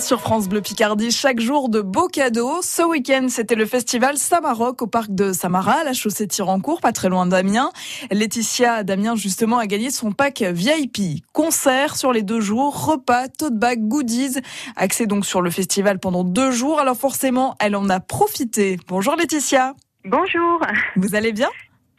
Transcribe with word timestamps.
Sur 0.00 0.20
France 0.20 0.48
Bleu 0.48 0.60
Picardie, 0.60 1.10
chaque 1.10 1.40
jour 1.40 1.68
de 1.68 1.80
beaux 1.80 2.08
cadeaux. 2.08 2.60
Ce 2.60 2.82
week-end, 2.82 3.26
c'était 3.28 3.54
le 3.54 3.64
festival 3.66 4.16
Samaroc 4.16 4.82
au 4.82 4.86
parc 4.86 5.10
de 5.10 5.32
Samara, 5.32 5.84
la 5.84 5.94
chaussée 5.94 6.28
Tirancourt, 6.28 6.80
pas 6.80 6.92
très 6.92 7.08
loin 7.08 7.26
d'Amiens. 7.26 7.70
Laetitia 8.10 8.84
Damien, 8.84 9.16
justement, 9.16 9.58
a 9.58 9.66
gagné 9.66 9.90
son 9.90 10.12
pack 10.12 10.42
VIP. 10.42 11.24
Concert 11.32 11.96
sur 11.96 12.12
les 12.12 12.22
deux 12.22 12.40
jours, 12.40 12.86
repas, 12.86 13.28
tote 13.28 13.54
bag, 13.54 13.88
goodies. 13.88 14.40
Accès 14.76 15.06
donc 15.06 15.24
sur 15.24 15.40
le 15.40 15.50
festival 15.50 15.98
pendant 15.98 16.24
deux 16.24 16.50
jours. 16.50 16.78
Alors 16.78 16.96
forcément, 16.96 17.56
elle 17.58 17.74
en 17.74 17.88
a 17.88 17.98
profité. 17.98 18.78
Bonjour 18.88 19.16
Laetitia. 19.16 19.74
Bonjour. 20.04 20.60
Vous 20.96 21.14
allez 21.14 21.32
bien? 21.32 21.48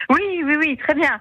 Oui, 0.10 0.22
oui, 0.46 0.56
oui, 0.58 0.78
très 0.78 0.94
bien. 0.94 1.20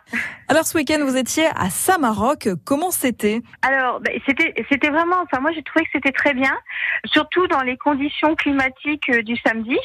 Alors 0.49 0.65
ce 0.65 0.77
week-end, 0.79 0.99
vous 1.05 1.17
étiez 1.17 1.47
à 1.57 1.71
Saint-Maroc. 1.71 2.49
Comment 2.65 2.91
c'était? 2.91 3.43
Alors, 3.63 4.01
ben, 4.01 4.19
c'était, 4.27 4.55
c'était 4.71 4.91
vraiment. 4.91 5.17
Enfin, 5.23 5.41
moi, 5.41 5.51
j'ai 5.53 5.63
trouvé 5.63 5.85
que 5.85 5.91
c'était 5.93 6.13
très 6.13 6.35
bien, 6.35 6.57
surtout 7.05 7.47
dans 7.49 7.63
les 7.63 7.77
conditions 7.77 8.37
climatiques 8.37 9.09
euh, 9.11 9.23
du 9.23 9.37
samedi 9.39 9.79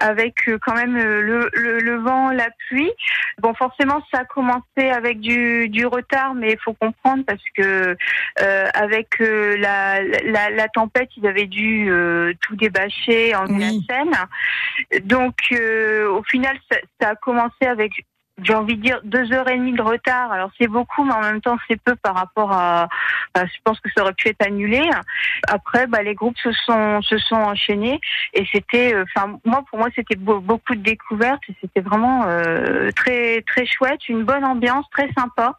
avec 0.00 0.48
euh, 0.48 0.58
quand 0.60 0.74
même 0.74 0.96
euh, 0.96 1.20
le, 1.20 1.50
le, 1.54 1.78
le, 1.78 1.96
vent, 1.96 2.30
la 2.30 2.48
pluie. 2.68 2.90
Bon, 3.38 3.54
forcément, 3.54 4.02
ça 4.12 4.20
a 4.20 4.24
commencé 4.24 4.90
avec 4.90 5.20
du, 5.20 5.68
du 5.68 5.86
retard, 5.86 6.34
mais 6.34 6.52
il 6.52 6.58
faut 6.58 6.74
comprendre 6.74 7.24
parce 7.26 7.42
que 7.54 7.96
euh, 8.40 8.66
avec 8.74 9.18
la, 9.18 10.02
la, 10.02 10.50
la, 10.50 10.68
tempête, 10.68 11.10
ils 11.16 11.26
avaient 11.26 11.46
dû 11.46 11.90
tout 12.40 12.56
débâcher 12.56 13.34
en 13.34 13.46
une 13.46 13.82
scène. 13.82 14.14
Donc, 15.04 15.34
au 15.52 16.22
final, 16.24 16.58
ça, 16.70 16.78
ça, 17.00 17.08
a 17.10 17.14
commencé 17.14 17.66
avec 17.66 17.92
j'ai 18.42 18.54
envie 18.54 18.76
de 18.76 18.82
dire 18.82 19.00
deux 19.04 19.32
heures 19.32 19.48
et 19.48 19.56
demie 19.56 19.72
de 19.72 19.82
retard. 19.82 20.30
Alors 20.30 20.50
c'est 20.58 20.68
beaucoup, 20.68 21.04
mais 21.04 21.12
en 21.14 21.20
même 21.20 21.40
temps 21.40 21.56
c'est 21.68 21.80
peu 21.80 21.96
par 21.96 22.14
rapport 22.14 22.52
à. 22.52 22.88
je 23.34 23.58
pense 23.64 23.80
que 23.80 23.88
ça 23.96 24.02
aurait 24.02 24.12
pu 24.12 24.28
être 24.28 24.44
annulé. 24.44 24.82
Après, 25.48 25.86
bah, 25.86 26.02
les 26.02 26.14
groupes 26.14 26.38
se 26.38 26.52
sont 26.52 27.00
se 27.02 27.18
sont 27.18 27.36
enchaînés 27.36 28.00
et 28.34 28.46
c'était. 28.52 28.94
Euh, 28.94 29.04
enfin, 29.14 29.38
moi 29.44 29.64
pour 29.70 29.78
moi 29.78 29.88
c'était 29.94 30.16
beaucoup 30.16 30.74
de 30.74 30.82
découvertes 30.82 31.42
et 31.48 31.54
c'était 31.60 31.80
vraiment 31.80 32.24
euh, 32.26 32.90
très 32.92 33.42
très 33.42 33.66
chouette, 33.66 34.08
une 34.08 34.24
bonne 34.24 34.44
ambiance, 34.44 34.86
très 34.90 35.10
sympa. 35.18 35.58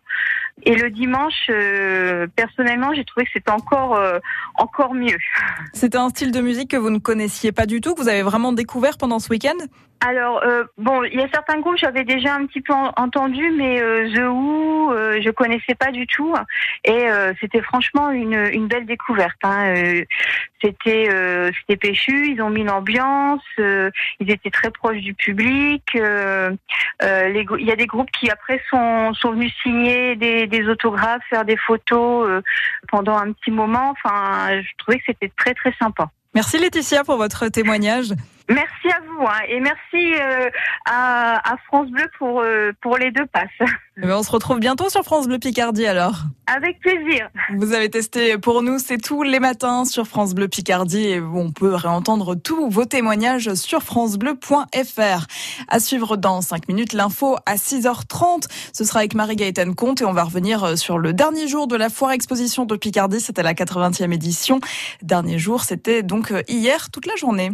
Et 0.63 0.75
le 0.75 0.89
dimanche, 0.89 1.49
euh, 1.49 2.25
personnellement, 2.35 2.91
j'ai 2.93 3.05
trouvé 3.05 3.25
que 3.25 3.31
c'était 3.31 3.51
encore 3.51 3.95
euh, 3.95 4.17
encore 4.55 4.95
mieux. 4.95 5.17
C'était 5.73 5.99
un 5.99 6.09
style 6.09 6.31
de 6.31 6.41
musique 6.41 6.71
que 6.71 6.77
vous 6.77 6.89
ne 6.89 6.97
connaissiez 6.97 7.51
pas 7.51 7.67
du 7.67 7.79
tout, 7.79 7.93
que 7.93 8.01
vous 8.01 8.09
avez 8.09 8.23
vraiment 8.23 8.53
découvert 8.53 8.97
pendant 8.97 9.19
ce 9.19 9.29
week-end? 9.29 9.57
Alors 9.99 10.43
euh, 10.43 10.63
bon, 10.77 11.03
il 11.03 11.19
y 11.19 11.23
a 11.23 11.27
certains 11.33 11.59
groupes 11.59 11.77
j'avais 11.77 12.03
déjà 12.03 12.35
un 12.35 12.45
petit 12.45 12.61
peu 12.61 12.71
entendu, 12.71 13.51
mais 13.51 13.79
The 14.13 14.27
Who, 14.27 14.93
je 14.93 15.31
connaissais 15.31 15.73
pas 15.73 15.91
du 15.91 16.05
tout, 16.05 16.35
et 16.83 17.07
c'était 17.41 17.63
franchement 17.63 18.11
une, 18.11 18.35
une 18.53 18.67
belle 18.67 18.85
découverte. 18.85 19.39
Hein. 19.41 19.73
C'était 20.61 21.09
c'était 21.59 21.77
péchu, 21.77 22.31
ils 22.31 22.41
ont 22.43 22.51
mis 22.51 22.63
l'ambiance, 22.63 23.41
ils 23.57 24.29
étaient 24.29 24.51
très 24.51 24.69
proches 24.69 25.01
du 25.01 25.15
public. 25.15 25.81
il 25.95 26.59
y 27.01 27.71
a 27.71 27.75
des 27.75 27.87
groupes 27.87 28.11
qui 28.11 28.29
après 28.29 28.61
sont 28.69 29.15
sont 29.15 29.31
venus 29.31 29.51
signer 29.63 30.15
des 30.15 30.46
des, 30.47 30.67
autographes, 30.67 31.23
faire 31.29 31.45
des 31.45 31.57
photos 31.57 32.27
euh, 32.27 32.41
pendant 32.89 33.17
un 33.17 33.31
petit 33.31 33.51
moment. 33.51 33.91
Enfin, 33.91 34.61
je 34.61 34.69
trouvais 34.77 34.99
que 34.99 35.05
c'était 35.07 35.31
très 35.37 35.53
très 35.53 35.73
sympa. 35.79 36.09
Merci 36.33 36.57
Laetitia 36.59 37.03
pour 37.03 37.17
votre 37.17 37.47
témoignage. 37.47 38.13
Merci 38.87 38.99
à 38.99 39.13
vous 39.13 39.25
hein, 39.25 39.39
et 39.49 39.59
merci 39.59 40.21
euh, 40.21 40.49
à, 40.85 41.55
France 41.67 41.89
Bleu 41.89 42.05
pour, 42.17 42.41
euh, 42.41 42.71
pour 42.81 42.97
les 42.97 43.11
deux 43.11 43.25
passes. 43.25 43.49
Eh 43.99 44.01
ben, 44.01 44.15
on 44.15 44.21
se 44.21 44.29
retrouve 44.29 44.59
bientôt 44.59 44.89
sur 44.89 45.01
France 45.03 45.27
Bleu 45.27 45.39
Picardie 45.39 45.87
alors. 45.87 46.17
Avec 46.45 46.79
plaisir. 46.79 47.29
Vous 47.55 47.73
avez 47.73 47.89
testé 47.89 48.37
pour 48.37 48.61
nous, 48.61 48.77
c'est 48.77 48.99
tous 48.99 49.23
les 49.23 49.39
matins 49.39 49.85
sur 49.85 50.05
France 50.05 50.35
Bleu 50.35 50.47
Picardie 50.47 51.07
et 51.07 51.19
on 51.19 51.51
peut 51.51 51.73
réentendre 51.73 52.35
tous 52.35 52.69
vos 52.69 52.85
témoignages 52.85 53.55
sur 53.55 53.81
francebleu.fr. 53.81 55.25
À 55.67 55.79
suivre 55.79 56.15
dans 56.15 56.41
5 56.41 56.67
minutes 56.67 56.93
l'info 56.93 57.37
à 57.47 57.55
6h30. 57.55 58.47
Ce 58.71 58.83
sera 58.83 58.99
avec 58.99 59.15
Marie-Gaëtane 59.15 59.73
Comte 59.73 60.01
et 60.01 60.05
on 60.05 60.13
va 60.13 60.25
revenir 60.25 60.77
sur 60.77 60.99
le 60.99 61.13
dernier 61.13 61.47
jour 61.47 61.67
de 61.67 61.75
la 61.75 61.89
foire 61.89 62.11
exposition 62.11 62.65
de 62.65 62.75
Picardie. 62.75 63.19
C'était 63.19 63.43
la 63.43 63.55
80e 63.55 64.13
édition. 64.13 64.59
Dernier 65.01 65.39
jour, 65.39 65.63
c'était 65.63 66.03
donc 66.03 66.31
hier 66.47 66.91
toute 66.91 67.07
la 67.07 67.15
journée. 67.15 67.51